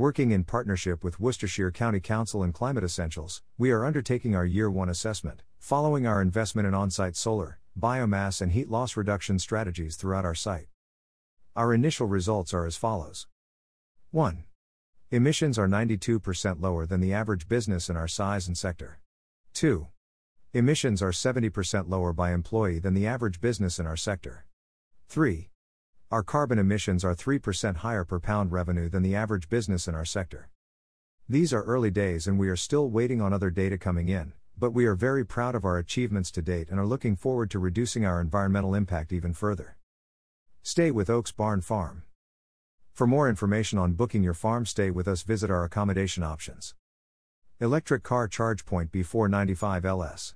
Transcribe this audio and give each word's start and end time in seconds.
Working 0.00 0.30
in 0.30 0.44
partnership 0.44 1.04
with 1.04 1.20
Worcestershire 1.20 1.70
County 1.70 2.00
Council 2.00 2.42
and 2.42 2.54
Climate 2.54 2.84
Essentials, 2.84 3.42
we 3.58 3.70
are 3.70 3.84
undertaking 3.84 4.34
our 4.34 4.46
Year 4.46 4.70
1 4.70 4.88
assessment, 4.88 5.42
following 5.58 6.06
our 6.06 6.22
investment 6.22 6.66
in 6.66 6.72
on 6.72 6.88
site 6.88 7.16
solar, 7.16 7.58
biomass, 7.78 8.40
and 8.40 8.52
heat 8.52 8.70
loss 8.70 8.96
reduction 8.96 9.38
strategies 9.38 9.96
throughout 9.96 10.24
our 10.24 10.34
site. 10.34 10.68
Our 11.54 11.74
initial 11.74 12.06
results 12.06 12.54
are 12.54 12.64
as 12.64 12.76
follows 12.76 13.26
1. 14.10 14.44
Emissions 15.10 15.58
are 15.58 15.68
92% 15.68 16.62
lower 16.62 16.86
than 16.86 17.02
the 17.02 17.12
average 17.12 17.46
business 17.46 17.90
in 17.90 17.98
our 17.98 18.08
size 18.08 18.46
and 18.46 18.56
sector. 18.56 19.00
2. 19.52 19.86
Emissions 20.54 21.02
are 21.02 21.10
70% 21.10 21.90
lower 21.90 22.14
by 22.14 22.32
employee 22.32 22.78
than 22.78 22.94
the 22.94 23.06
average 23.06 23.38
business 23.38 23.78
in 23.78 23.86
our 23.86 23.98
sector. 23.98 24.46
3. 25.10 25.50
Our 26.10 26.24
carbon 26.24 26.58
emissions 26.58 27.04
are 27.04 27.14
3% 27.14 27.76
higher 27.76 28.04
per 28.04 28.18
pound 28.18 28.50
revenue 28.50 28.88
than 28.88 29.04
the 29.04 29.14
average 29.14 29.48
business 29.48 29.86
in 29.86 29.94
our 29.94 30.04
sector. 30.04 30.48
These 31.28 31.52
are 31.52 31.62
early 31.62 31.92
days 31.92 32.26
and 32.26 32.36
we 32.36 32.48
are 32.48 32.56
still 32.56 32.90
waiting 32.90 33.20
on 33.20 33.32
other 33.32 33.48
data 33.48 33.78
coming 33.78 34.08
in, 34.08 34.32
but 34.58 34.72
we 34.72 34.86
are 34.86 34.96
very 34.96 35.24
proud 35.24 35.54
of 35.54 35.64
our 35.64 35.78
achievements 35.78 36.32
to 36.32 36.42
date 36.42 36.68
and 36.68 36.80
are 36.80 36.86
looking 36.86 37.14
forward 37.14 37.48
to 37.52 37.60
reducing 37.60 38.04
our 38.04 38.20
environmental 38.20 38.74
impact 38.74 39.12
even 39.12 39.32
further. 39.32 39.76
Stay 40.64 40.90
with 40.90 41.08
Oaks 41.08 41.30
Barn 41.30 41.60
Farm. 41.60 42.02
For 42.92 43.06
more 43.06 43.28
information 43.28 43.78
on 43.78 43.92
booking 43.92 44.24
your 44.24 44.34
farm 44.34 44.66
stay 44.66 44.90
with 44.90 45.06
us, 45.06 45.22
visit 45.22 45.48
our 45.48 45.62
accommodation 45.62 46.24
options. 46.24 46.74
Electric 47.60 48.02
car 48.02 48.26
charge 48.26 48.66
point 48.66 48.90
B495 48.90 49.84
LS. 49.84 50.34